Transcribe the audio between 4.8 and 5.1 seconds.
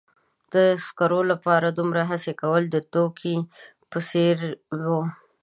و.